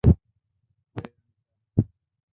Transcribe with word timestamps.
এই, 0.03 0.11
আনিশা। 0.95 1.11